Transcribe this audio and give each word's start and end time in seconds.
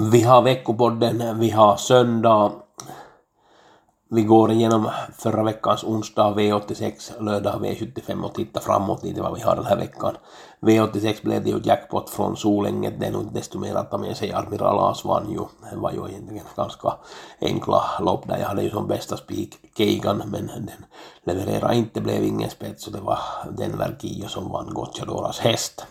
Vi 0.00 0.22
har 0.22 0.42
veckopodden, 0.42 1.38
vi 1.40 1.50
har 1.50 1.76
söndag. 1.76 2.52
Vi 4.10 4.22
går 4.22 4.52
igenom 4.52 4.90
förra 5.18 5.42
veckans 5.42 5.84
onsdag 5.84 6.34
V86, 6.34 7.22
lördag 7.22 7.64
V75 7.64 8.22
och 8.22 8.34
tittar 8.34 8.60
framåt 8.60 9.02
lite 9.04 9.22
vad 9.22 9.34
vi 9.34 9.40
har 9.40 9.56
den 9.56 9.64
här 9.64 9.76
veckan. 9.76 10.16
V86 10.60 11.14
blev 11.22 11.44
det 11.44 11.50
ju 11.50 11.60
jackpot 11.64 12.10
från 12.10 12.36
Solänget, 12.36 13.00
det 13.00 13.06
är 13.06 13.10
nog 13.10 13.22
inte 13.22 13.34
desto 13.34 13.58
mer 13.58 13.74
att 13.74 13.90
ta 13.90 13.98
med 13.98 14.16
sig 14.16 14.32
Admiral 14.32 14.90
As 14.90 15.04
vann 15.04 15.32
ju. 15.32 15.40
Det 15.70 15.76
var 15.76 15.92
ju 15.92 16.08
egentligen 16.08 16.44
ganska 16.56 16.94
enkla 17.40 17.82
lopp 18.00 18.28
där 18.28 18.38
jag 18.38 18.46
hade 18.46 18.62
ju 18.62 18.70
som 18.70 18.88
bästa 18.88 19.16
spik 19.16 19.54
Keigan 19.76 20.22
men 20.26 20.46
den 20.46 20.70
levererade 21.24 21.76
inte, 21.76 22.00
blev 22.00 22.24
ingen 22.24 22.50
spets 22.50 22.86
och 22.86 22.92
det 22.92 23.00
var 23.00 23.18
den 23.50 23.78
Verkio 23.78 24.28
som 24.28 24.52
vann 24.52 24.74
Gocciadoras 24.74 25.38
häst. 25.38 25.86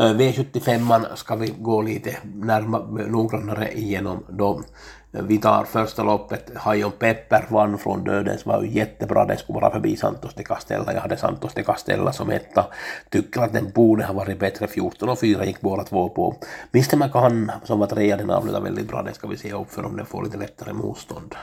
V75 0.00 1.14
ska 1.14 1.36
vi 1.36 1.54
gå 1.58 1.82
lite 1.82 2.16
närmare, 2.34 3.06
noggrannare 3.06 3.72
igenom 3.72 4.24
då. 4.28 4.62
Vi 5.10 5.38
tar 5.38 5.64
första 5.64 6.02
loppet, 6.02 6.50
Hajon 6.56 6.92
Pepper 6.98 7.46
vann 7.48 7.78
från 7.78 8.04
dödens, 8.04 8.46
var 8.46 8.62
ju 8.62 8.70
jättebra, 8.70 9.24
den 9.24 9.38
skulle 9.38 9.60
vara 9.60 9.72
förbi 9.72 9.96
Santos 9.96 10.34
de 10.34 10.44
Castella, 10.44 10.94
jag 10.94 11.00
hade 11.00 11.16
Santos 11.16 11.54
de 11.54 11.62
Castella 11.62 12.12
som 12.12 12.30
etta, 12.30 12.66
tycker 13.08 13.40
att 13.40 13.52
den 13.52 13.70
borde 13.70 14.04
ha 14.04 14.14
varit 14.14 14.38
bättre, 14.38 14.66
14 14.66 15.08
och 15.08 15.18
4 15.18 15.44
gick 15.44 15.60
båda 15.60 15.84
två 15.84 16.08
på. 16.08 16.36
Mr. 16.74 16.96
McCann 16.96 17.52
som 17.64 17.78
var 17.78 17.86
trea, 17.86 18.16
den 18.16 18.30
avslutade 18.30 18.64
väldigt 18.64 18.88
bra, 18.88 19.02
det 19.02 19.14
ska 19.14 19.28
vi 19.28 19.36
se 19.36 19.52
upp 19.52 19.70
för 19.70 19.86
om 19.86 19.96
den 19.96 20.06
får 20.06 20.24
lite 20.24 20.36
lättare 20.36 20.72
motstånd. 20.72 21.34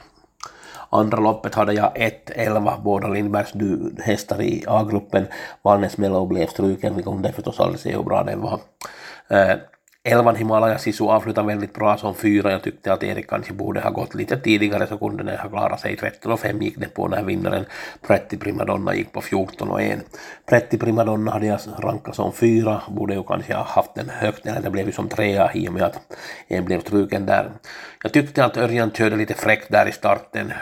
Andra 0.89 1.19
loppet 1.19 1.55
hade 1.55 1.73
jag 1.73 1.91
1-11, 1.95 2.81
båda 2.83 3.07
Lindbergs 3.07 3.53
hästar 3.99 4.41
i 4.41 4.63
A-gruppen. 4.67 5.27
Vannes 5.61 5.97
Mello 5.97 6.25
blev 6.25 6.47
struken, 6.47 6.95
vi 6.95 7.03
kunde 7.03 7.33
förstås 7.33 7.59
aldrig 7.59 7.79
se 7.79 7.95
hur 7.95 8.03
bra 8.03 8.23
den 8.23 8.41
var. 8.41 8.59
Eh, 9.27 9.57
Eh, 10.07 10.13
Elvan 10.13 10.35
Himalaya 10.35 10.77
Sisu 10.77 11.03
avslutade 11.03 11.47
väldigt 11.47 11.73
bra 11.73 11.97
som 11.97 12.15
fyra. 12.15 12.51
Jag 12.51 12.63
tyckte 12.63 12.93
att 12.93 13.03
Erik 13.03 13.29
kanske 13.29 13.53
borde 13.53 13.81
ha 13.81 13.89
gått 13.89 14.15
lite 14.15 14.37
tidigare 14.37 14.87
så 14.87 14.97
kunde 14.97 15.23
den 15.23 15.39
ha 15.39 15.49
klarat 15.49 15.79
sig. 15.79 15.95
13 15.95 16.31
och 16.31 16.39
5 16.39 16.61
gick 16.61 16.77
det 16.77 16.93
på 16.93 17.07
när 17.07 17.23
vinnaren 17.23 17.65
Pretti 18.07 18.37
Primadonna 18.37 18.95
gick 18.95 19.11
på 19.11 19.21
14 19.21 19.69
och 19.69 19.81
1. 19.81 19.99
Pretti 20.45 20.77
Primadonna 20.77 21.31
hade 21.31 21.45
jag 21.45 21.59
rankat 21.79 22.15
som 22.15 22.33
fyra, 22.33 22.81
borde 22.89 23.13
ju 23.13 23.23
kanske 23.23 23.53
ha 23.53 23.63
haft 23.63 23.95
den 23.95 24.09
högt, 24.09 24.45
eller 24.45 24.61
det 24.61 24.69
blev 24.69 24.85
ju 24.85 24.91
som 24.91 25.09
trea 25.09 25.53
i 25.53 25.69
och 25.69 25.73
med 25.73 25.83
att 25.83 25.99
en 26.47 26.65
blev 26.65 26.81
struken 26.81 27.25
där. 27.25 27.51
Jag 28.03 28.13
tyckte 28.13 28.45
att 28.45 28.57
Örjan 28.57 28.91
körde 28.91 29.15
lite 29.15 29.33
fräckt 29.33 29.71
där 29.71 29.87
i 29.87 29.91
starten. 29.91 30.53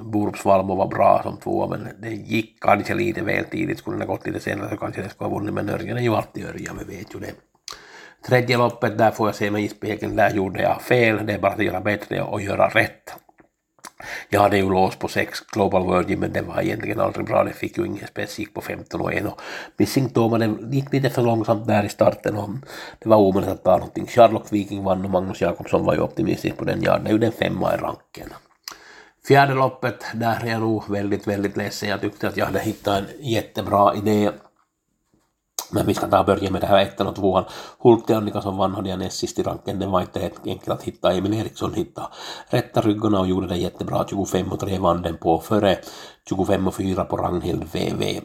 Borups 0.00 0.44
Valmo 0.44 0.74
var 0.74 0.88
bra 0.88 1.20
som 1.22 1.36
två, 1.36 1.68
men 1.68 1.88
det 2.00 2.10
gick 2.10 2.60
kanske 2.60 2.94
lite 2.94 3.22
väl 3.22 3.44
tidigt. 3.44 3.78
Skulle 3.78 3.96
den 3.96 4.08
ha 4.08 4.14
gått 4.14 4.26
lite 4.26 4.40
senare 4.40 4.70
så 4.70 4.76
kanske 4.76 5.00
den 5.00 5.10
skulle 5.10 5.30
ha 5.30 5.38
vunnit, 5.38 5.54
men 5.54 5.68
Örjan 5.68 5.96
är 5.96 6.02
ju 6.02 6.14
alltid 6.14 6.46
Örjan, 6.46 6.78
vi 6.86 6.96
vet 6.96 7.14
ju 7.14 7.18
det. 7.18 7.51
Tredje 8.26 8.56
loppet, 8.56 8.98
där 8.98 9.10
får 9.10 9.28
jag 9.28 9.34
se 9.34 9.50
mig 9.50 9.64
i 9.64 9.68
spegeln, 9.68 10.16
där 10.16 10.30
gjorde 10.30 10.62
jag 10.62 10.82
fel, 10.82 11.26
det 11.26 11.32
är 11.32 11.38
bara 11.38 11.52
att 11.52 11.64
göra 11.64 11.80
bättre 11.80 12.22
och 12.22 12.40
göra 12.40 12.68
rätt. 12.68 13.14
Jag 14.28 14.40
hade 14.40 14.56
ju 14.56 14.70
låst 14.70 14.98
på 14.98 15.08
6 15.08 15.40
Global 15.40 15.94
Virgin 15.94 16.20
men 16.20 16.32
det 16.32 16.42
var 16.42 16.62
egentligen 16.62 17.00
aldrig 17.00 17.26
bra, 17.26 17.44
det 17.44 17.52
fick 17.52 17.78
ju 17.78 17.86
ingen 17.86 18.06
spets, 18.06 18.38
gick 18.38 18.54
på 18.54 18.60
15 18.60 19.00
och 19.00 19.14
1 19.14 19.24
och 19.24 19.40
Missing 19.76 20.08
Toma 20.08 20.38
den 20.38 20.72
gick 20.72 20.92
lite 20.92 21.10
för 21.10 21.22
långsamt 21.22 21.66
där 21.66 21.84
i 21.84 21.88
starten 21.88 22.36
och 22.36 22.50
det 22.98 23.08
var 23.08 23.16
omöjligt 23.16 23.50
att 23.50 23.64
ta 23.64 23.76
någonting. 23.76 24.06
Charlotte 24.06 24.52
Viking 24.52 24.84
vann 24.84 25.04
och 25.04 25.10
Magnus 25.10 25.40
Jakobsson 25.40 25.84
var 25.84 25.94
ju 25.94 26.00
optimistisk 26.00 26.56
på 26.56 26.64
den, 26.64 26.82
ja 26.82 26.98
det 26.98 27.08
är 27.08 27.12
ju 27.12 27.18
den 27.18 27.32
femma 27.32 27.74
i 27.74 27.76
ranken. 27.76 28.28
Fjärde 29.28 29.54
loppet, 29.54 30.04
där 30.14 30.44
är 30.44 30.50
jag 30.50 30.60
nog 30.60 30.90
väldigt, 30.90 31.26
väldigt 31.26 31.56
ledsen. 31.56 31.88
Jag 31.88 32.00
tyckte 32.00 32.28
att 32.28 32.36
jag 32.36 32.46
hade 32.46 32.60
hittat 32.60 32.98
en 32.98 33.06
jättebra 33.20 33.94
idé 33.94 34.30
men 35.72 35.86
vi 35.86 35.94
ska 35.94 36.06
ta 36.06 36.20
och 36.20 36.26
börja 36.26 36.50
med 36.50 36.60
det 36.60 36.66
här 36.66 36.82
ettan 36.82 37.06
och 37.06 37.16
tvåan. 37.16 37.44
Hulti 37.78 38.12
Annika 38.12 38.40
som 38.40 38.56
vann 38.56 38.74
hade 38.74 38.88
jag 38.88 38.98
näst 38.98 39.18
sist 39.18 39.38
i 39.38 39.42
ranken. 39.42 39.78
Det 39.78 39.86
var 39.86 40.00
inte 40.00 40.20
helt 40.20 40.46
enkelt 40.46 40.68
att 40.68 40.82
hitta. 40.82 41.12
Emil 41.12 41.34
Eriksson 41.34 41.74
hittade 41.74 42.06
rätta 42.48 42.80
ryggarna 42.80 43.20
och 43.20 43.26
gjorde 43.26 43.46
det 43.46 43.56
jättebra. 43.56 44.04
25 44.10 44.52
och 44.52 44.60
3 44.60 44.78
vann 44.78 45.02
den 45.02 45.16
på 45.16 45.38
före 45.38 45.78
25 46.28 46.68
och 46.68 46.74
4 46.74 47.04
på 47.04 47.16
Ragnhild 47.16 47.64
VV. 47.72 48.20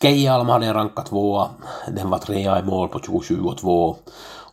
Skejalm 0.00 0.48
hade 0.48 0.66
jag 0.66 0.76
rankat 0.76 1.06
tvåa. 1.06 1.48
Den 1.88 2.10
var 2.10 2.18
trea 2.18 2.58
i 2.58 2.62
mål 2.62 2.88
på 2.88 3.00
27 3.00 3.40
och 3.42 3.58
2 3.58 3.96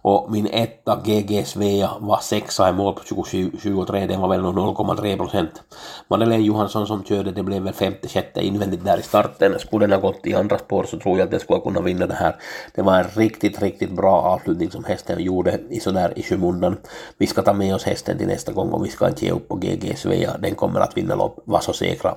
och 0.08 0.32
min 0.32 0.48
etta 0.48 1.02
GG 1.06 1.46
Svea 1.46 1.90
var 2.00 2.18
sexa 2.18 2.70
i 2.70 2.74
mål 2.74 2.94
på 2.94 3.04
2023, 3.04 4.08
den 4.08 4.22
var 4.22 4.30
väl 4.30 4.42
0,3 4.42 5.18
procent. 5.18 5.64
Madeleine 6.08 6.44
Johansson 6.44 6.88
som 6.88 7.04
körde, 7.04 7.32
det 7.32 7.44
blev 7.44 7.64
väl 7.64 7.74
femte, 7.74 8.08
sjätte 8.08 8.46
invändigt 8.46 8.86
där 8.86 8.98
i 8.98 9.02
starten. 9.02 9.60
Skulle 9.60 9.88
den 9.88 10.02
ha 10.02 10.10
gått 10.10 10.28
i 10.28 10.34
andra 10.34 10.58
spår 10.58 10.84
så 10.84 11.00
tror 11.00 11.18
jag 11.18 11.26
att 11.26 11.32
den 11.32 11.40
skulle 11.40 11.60
kunna 11.60 11.82
vinna 11.82 12.08
det 12.08 12.14
här. 12.14 12.36
Det 12.76 12.82
var 12.82 13.00
en 13.00 13.08
riktigt, 13.16 13.62
riktigt 13.62 13.92
bra 13.92 14.22
avslutning 14.22 14.72
som 14.72 14.84
hästen 14.84 15.24
gjorde 15.24 15.60
i 15.70 15.80
sådär 15.80 16.14
i 16.16 16.24
skymundan. 16.24 16.78
Vi 17.18 17.28
ska 17.28 17.42
ta 17.42 17.54
med 17.54 17.76
oss 17.76 17.84
hästen 17.84 18.18
till 18.18 18.28
nästa 18.28 18.52
gång 18.52 18.70
och 18.70 18.86
vi 18.86 18.90
ska 18.90 19.08
inte 19.08 19.26
ge 19.26 19.32
upp 19.32 19.48
på 19.48 19.56
GG 19.56 19.98
Svea. 19.98 20.38
Den 20.38 20.56
kommer 20.56 20.80
att 20.80 20.98
vinna 20.98 21.16
lopp, 21.16 21.40
var 21.46 21.60
så 21.60 21.74
säkra. 21.74 22.16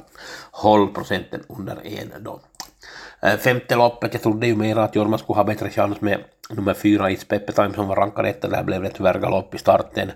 Håll 0.50 0.88
procenten 0.88 1.40
under 1.48 1.86
en 1.86 2.24
då. 2.24 2.40
Eh, 3.22 3.36
femte 3.36 3.76
loppet, 3.76 4.14
jag 4.14 4.22
trodde 4.22 4.46
ju 4.46 4.56
mer 4.56 4.76
att 4.76 4.96
Jorma 4.96 5.18
skulle 5.18 5.36
ha 5.36 5.44
bättre 5.44 5.70
chans 5.70 6.00
med 6.00 6.18
nummer 6.50 6.74
fyra 6.74 7.10
It's 7.10 7.26
Peppe 7.28 7.52
Time 7.52 7.74
som 7.74 7.88
var 7.88 7.96
rankad 7.96 8.26
etta, 8.26 8.48
där 8.48 8.62
blev 8.62 8.82
det 8.82 8.90
tyvärr 8.90 9.18
galopp 9.18 9.54
i 9.54 9.58
starten. 9.58 10.10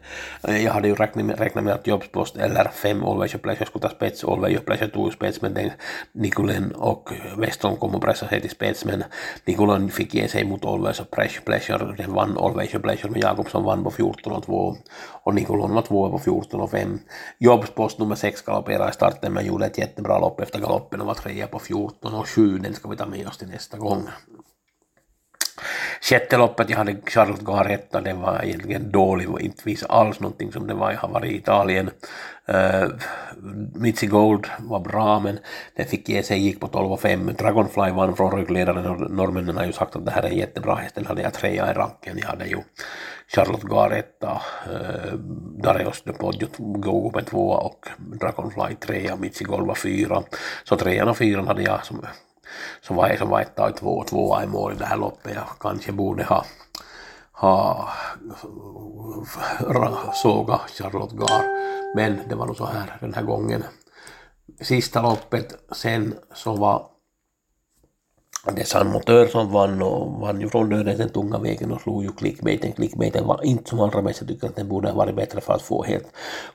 Eh, 0.49 0.65
jag 0.65 0.73
hade 0.73 0.89
ju 0.89 0.95
räknat 0.95 1.27
med, 1.27 1.39
räknat 1.39 1.65
med 1.65 1.75
att 1.75 1.87
Jobspost 1.87 2.37
eller 2.37 2.65
fem 2.65 3.05
Always 3.05 3.33
Pleasure 3.33 3.67
skulle 3.67 3.83
ta 3.83 3.89
spets, 3.89 4.25
Always 4.25 4.61
Pleasure 4.61 4.91
tog 4.91 5.13
spets, 5.13 5.43
men 5.43 5.55
den 5.55 5.71
Nikulen 6.13 6.73
och 6.73 7.11
Weston 7.37 7.77
kom 7.77 7.95
och 7.95 8.03
pressade 8.03 8.31
sig 8.31 8.41
till 8.41 8.51
spets, 8.51 8.85
men 8.85 9.05
Nikulen 9.45 9.91
fick 9.91 10.15
ge 10.15 10.29
sig 10.29 10.45
mot 10.45 10.65
Always 10.65 11.03
Pleasure, 11.45 11.95
den 11.97 12.13
vann 12.13 12.39
Always 12.39 12.71
Pleasure, 12.71 13.11
men 13.11 13.21
Jakobsson 13.21 13.65
vann 13.65 13.85
på 13.85 13.91
14 13.91 14.33
och 14.33 14.45
2 14.45 14.77
och 15.25 15.35
var 15.35 15.83
tvåa 15.83 16.11
på 16.11 16.19
14 16.19 16.61
och 16.61 16.71
5. 16.71 16.99
Jobspost 17.39 17.99
nummer 17.99 18.15
sex 18.15 18.43
galopperade 18.43 18.91
i 18.91 18.93
starten, 18.93 19.33
men 19.33 19.47
gjorde 19.47 19.67
ett 19.67 19.79
jättebra 19.79 20.19
lopp 20.19 20.41
efter 20.41 20.59
galoppen 20.59 21.01
och 21.01 21.07
var 21.07 21.15
trea 21.15 21.47
på 21.47 21.59
14 21.59 22.15
och 22.15 22.29
7, 22.29 22.59
den 22.59 22.75
ska 22.75 22.89
vi 22.95 22.99
ta 22.99 23.07
med 23.07 23.27
oss 23.27 23.39
till 23.39 23.49
nästa 23.49 23.79
gång. 23.79 24.09
Sjätte 26.01 26.37
loppet, 26.37 26.71
jag 26.71 26.77
hade 26.77 26.97
Charlotte 27.07 27.47
Garetta, 27.47 28.01
det 28.01 28.13
var 28.13 28.45
egentligen 28.45 28.91
dålig 28.91 29.31
och 29.31 29.41
inte 29.41 29.63
visade 29.65 29.93
alls 29.93 30.21
någonting 30.21 30.53
som 30.53 30.67
det 30.67 30.75
var. 30.75 30.93
Jag 30.93 30.99
har 30.99 31.09
varit 31.09 31.33
i 31.33 31.37
Italien. 31.37 31.91
Uh, 32.49 32.57
äh, 32.57 32.89
Mitzi 33.75 34.07
Gold 34.07 34.47
var 34.59 34.81
bra 34.81 35.21
men 35.21 35.39
det 35.77 35.85
fick 35.85 36.09
ge 36.09 36.23
sig, 36.23 36.39
gick 36.39 36.61
på 36.61 36.67
12,5. 36.67 37.37
Dragonfly 37.37 37.91
vann 37.91 38.17
från 38.17 38.37
ryggledaren 38.39 38.87
och 38.87 39.11
norrmännen 39.11 39.57
har 39.57 39.65
ju 39.65 39.73
sagt 39.73 39.97
att 39.97 40.05
det 40.05 40.11
här 40.11 40.23
är 40.23 40.31
jättebra 40.31 40.75
häst. 40.75 40.95
Den 40.95 41.07
hade 41.07 41.23
jag 41.23 41.35
trea 41.35 41.71
i 41.71 41.75
ranken. 41.75 42.19
Jag 42.19 42.27
hade 42.27 42.47
ju 42.47 42.59
Charlotte 43.29 43.65
Garetta, 43.71 44.43
uh, 44.71 45.15
Darius 45.63 46.03
de 46.03 46.13
Poggio 46.13 46.49
Gogo 46.59 47.13
med 47.15 47.27
tvåa 47.27 47.57
och 47.57 47.89
Dragonfly 47.99 48.75
trea, 48.81 49.17
Mitzi 49.17 49.45
Gold 49.45 49.67
var 49.67 49.75
fyra. 49.75 50.23
Så 50.65 50.77
trean 50.77 51.09
och 51.09 51.17
fyran 51.17 51.47
hade 51.47 51.63
jag 51.63 51.87
som 51.87 52.05
så 52.83 52.95
var 52.95 53.09
det 53.09 53.19
som 53.19 53.29
var 53.29 53.41
ett 53.41 53.59
av 53.59 53.71
två, 53.71 54.05
tvåa 54.05 54.45
i 54.45 54.47
mål 54.47 54.73
i 54.73 54.77
det 54.77 54.85
här 54.85 54.97
loppet. 54.97 55.35
Jag 55.35 55.45
kanske 55.61 55.93
borde 55.93 56.25
ha, 56.25 56.45
ha 57.33 57.89
såga 60.15 60.61
Charlotte 60.79 61.13
Gar. 61.13 61.45
Men 61.97 62.19
det 62.29 62.35
var 62.35 62.47
nog 62.47 62.57
så 62.57 62.67
här 62.67 62.97
den 63.01 63.15
här 63.15 63.23
gången. 63.23 63.65
Sista 64.61 65.03
loppet 65.03 65.55
sen 65.73 66.15
så 66.35 66.57
var 66.57 66.87
det 68.53 68.65
San 68.65 68.89
Motör 68.89 69.27
som 69.27 69.53
vann 69.53 69.83
och 69.83 70.21
vann 70.21 70.41
ju 70.41 70.49
från 70.49 70.69
döden 70.69 70.99
den 70.99 71.09
tunga 71.09 71.39
vägen 71.39 71.73
och 71.73 71.81
slog 71.81 72.05
ju 72.05 72.13
clickbaiten. 72.13 72.73
Clickbaiten 72.73 73.27
var 73.27 73.45
inte 73.45 73.71
som 73.71 73.81
allra 73.81 74.03
bäst, 74.03 74.21
jag 74.21 74.29
tycker 74.29 74.47
att 74.47 74.57
den 74.57 74.69
borde 74.69 74.89
ha 74.89 74.97
varit 74.97 75.17
bättre 75.17 75.41
för 75.41 75.53
att 75.53 75.63
få 75.63 75.85
helt 75.85 76.07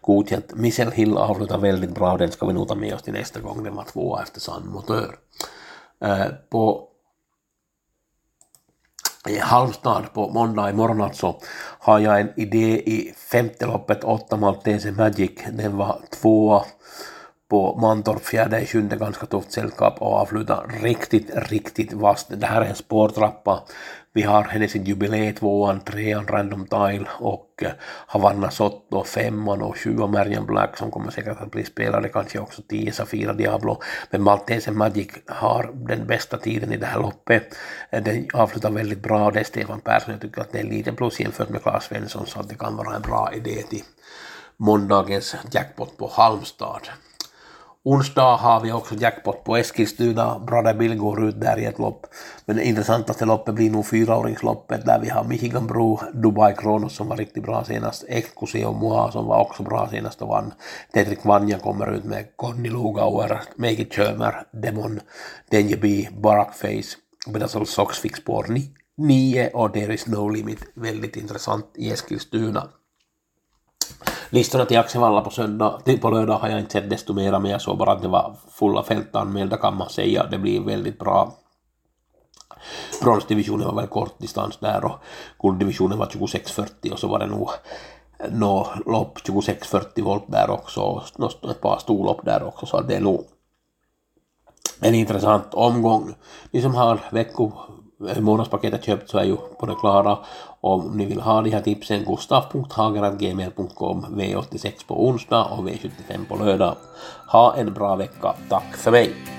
godkänt. 0.01 0.53
Michelle 0.55 0.91
Hill 0.91 1.17
avslutade 1.17 1.61
väldigt 1.61 1.95
bra, 1.95 2.17
den 2.17 2.31
ska 2.31 2.45
vi 2.45 2.53
nog 2.53 2.67
ta 2.67 2.75
med 2.75 2.93
oss 2.93 3.01
till 3.01 3.13
nästa 3.13 3.39
gång. 3.39 3.63
Den 3.63 3.75
var 3.75 3.83
tvåa 3.83 4.21
efter 4.23 4.39
San 4.39 4.67
Motör. 4.67 5.15
Eh, 6.01 6.27
på 6.49 6.89
i 9.27 9.39
Halmstad 9.39 10.13
på 10.13 10.29
måndag 10.29 10.69
i 10.69 10.73
morgon 10.73 11.01
alltså 11.01 11.35
har 11.79 11.99
jag 11.99 12.21
en 12.21 12.39
idé 12.39 12.89
i 12.89 13.13
femte 13.31 13.65
loppet, 13.65 14.03
8 14.03 14.37
Maltese 14.37 14.91
Magic. 14.91 15.31
Den 15.51 15.77
var 15.77 16.01
tvåa 16.21 16.63
på 17.49 17.77
Mantorp 17.81 18.25
fjärde 18.25 18.61
i 18.61 18.65
sjunde 18.65 18.95
ganska 18.95 19.25
tufft 19.25 19.51
sällskap 19.51 20.01
och 20.01 20.13
avsluta 20.13 20.63
riktigt, 20.81 21.29
riktigt 21.35 21.93
vasst. 21.93 22.27
Det 22.29 22.45
här 22.45 22.61
är 22.61 22.65
en 22.65 22.75
spårtrappa. 22.75 23.63
Vi 24.13 24.21
har 24.21 24.43
hennes 24.43 24.75
jubilee 24.75 25.33
tvåan, 25.33 25.79
trean 25.79 26.27
Random 26.27 26.65
Tile 26.67 27.05
och 27.19 27.45
eh, 27.61 27.71
Havanna 28.07 28.51
Sotto 28.51 29.03
femman 29.03 29.61
och 29.61 29.77
sjuan 29.77 30.11
Marian 30.11 30.45
Black 30.45 30.77
som 30.77 30.91
kommer 30.91 31.11
säkert 31.11 31.41
att 31.41 31.51
bli 31.51 31.63
spelade, 31.63 32.09
kanske 32.09 32.39
också 32.39 32.61
tio 32.69 32.91
Safira 32.91 33.33
Diablo. 33.33 33.81
Men 34.09 34.23
Maltese 34.23 34.71
Magic 34.71 35.07
har 35.27 35.71
den 35.73 36.07
bästa 36.07 36.37
tiden 36.37 36.73
i 36.73 36.77
det 36.77 36.85
här 36.85 36.99
loppet. 36.99 37.55
Eh, 37.89 38.03
den 38.03 38.27
avslutar 38.33 38.71
väldigt 38.71 39.03
bra, 39.03 39.31
det 39.31 39.39
är 39.39 39.43
Stefan 39.43 39.81
Persson, 39.81 40.11
jag 40.11 40.21
tycker 40.21 40.41
att 40.41 40.51
det 40.51 40.59
är 40.59 40.63
lite 40.63 40.91
plus 40.91 41.19
jämfört 41.19 41.49
med 41.49 41.61
Claes 41.61 41.83
Svensson 41.83 42.25
så 42.25 42.39
att 42.39 42.49
det 42.49 42.55
kan 42.55 42.75
vara 42.75 42.95
en 42.95 43.01
bra 43.01 43.31
idé 43.33 43.63
till 43.69 43.83
måndagens 44.57 45.35
jackpot 45.51 45.97
på 45.97 46.07
Halmstad. 46.13 46.89
Onsdag 47.83 48.35
har 48.35 48.61
vi 48.61 48.71
också 48.71 48.95
jackpot 48.95 49.43
på 49.43 49.57
Eskilstuna. 49.57 50.39
Brother 50.39 50.73
Bill 50.73 50.97
går 50.97 51.27
ut 51.27 51.41
där 51.41 51.59
i 51.59 51.65
ett 51.65 51.79
lopp. 51.79 52.07
Men 52.45 52.55
det 52.55 52.63
intressantaste 52.63 53.25
loppet 53.25 53.55
blir 53.55 53.69
nog 53.71 53.85
fyraåringsloppet 53.85 54.85
där 54.85 54.99
vi 54.99 55.09
har 55.09 55.23
Michigan 55.23 55.67
Bro, 55.67 55.99
Dubai 56.13 56.55
Kronos 56.55 56.95
som 56.95 57.07
var 57.07 57.17
riktigt 57.17 57.43
bra 57.43 57.63
senast, 57.63 58.05
Excusio 58.07 58.73
Moa 58.73 59.11
som 59.11 59.25
var 59.25 59.41
också 59.41 59.63
bra 59.63 59.89
senast 59.89 60.21
och 60.21 60.27
vann. 60.27 60.53
Tetrik 60.93 61.25
Vanja 61.25 61.59
kommer 61.59 61.93
ut 61.93 62.03
med 62.03 62.25
Conny 62.35 62.69
Lugauer, 62.69 63.41
Make 63.55 63.81
It 63.81 63.93
Kömer, 63.93 64.43
Demon, 64.51 64.99
Denjeby, 65.51 66.09
Barakface, 66.11 66.97
Bedasol 67.27 67.65
Sox 67.67 67.99
fick 67.99 68.15
spår 68.15 68.45
9 68.97 69.49
och 69.53 69.73
There 69.73 69.93
is 69.93 70.07
no 70.07 70.29
limit. 70.29 70.59
Väldigt 70.75 71.15
intressant 71.15 71.71
i 71.75 71.91
Eskilstuna. 71.91 72.67
Listorna 74.31 74.65
till 74.65 74.79
Axevalla 74.79 75.21
på, 75.21 75.29
söndag, 75.29 75.81
på 76.01 76.09
lördag 76.09 76.37
har 76.37 76.49
jag 76.49 76.59
inte 76.59 76.71
sett 76.71 76.89
desto 76.89 77.13
mera, 77.13 77.39
men 77.39 77.51
jag 77.51 77.61
såg 77.61 77.77
bara 77.77 77.91
att 77.91 78.01
det 78.01 78.07
var 78.07 78.35
fulla 78.51 78.83
fältanmälda 78.83 79.57
kan 79.57 79.77
man 79.77 79.89
säga. 79.89 80.25
Det 80.31 80.37
blir 80.37 80.61
väldigt 80.61 80.99
bra. 80.99 81.33
Bronsdivisionen 83.01 83.67
var 83.67 83.75
väl 83.75 83.87
kort 83.87 84.19
distans 84.19 84.57
där 84.57 84.85
och 84.85 84.99
gulddivisionen 85.39 85.97
var 85.97 86.05
26.40 86.05 86.91
och 86.91 86.99
så 86.99 87.07
var 87.07 87.19
det 87.19 87.25
nog 87.25 87.49
nå 88.29 88.67
lopp 88.85 89.19
26.40 89.19 90.03
volt 90.03 90.23
där 90.27 90.49
också 90.49 90.81
och 90.81 91.03
ett 91.51 91.61
par 91.61 91.77
storlopp 91.77 92.25
där 92.25 92.43
också 92.43 92.65
så 92.65 92.81
det 92.81 92.95
är 92.95 93.01
nog 93.01 93.25
en 94.79 94.95
intressant 94.95 95.53
omgång. 95.53 96.15
Ni 96.51 96.61
som 96.61 96.75
har 96.75 96.99
vecko 97.11 97.51
månadspaketet 98.19 98.85
köpt 98.85 99.09
så 99.09 99.17
är 99.17 99.23
ju 99.23 99.37
på 99.59 99.65
det 99.65 99.75
klara. 99.75 100.17
Om 100.61 100.97
ni 100.97 101.05
vill 101.05 101.21
ha 101.21 101.41
de 101.41 101.49
här 101.49 101.61
tipsen, 101.61 102.05
gustav.hager.gmail.com 102.05 104.05
V86 104.09 104.87
på 104.87 105.07
onsdag 105.07 105.43
och 105.43 105.67
V75 105.67 106.27
på 106.29 106.35
lördag. 106.35 106.75
Ha 107.27 107.55
en 107.55 107.73
bra 107.73 107.95
vecka. 107.95 108.33
Tack 108.49 108.77
för 108.77 108.91
mig! 108.91 109.38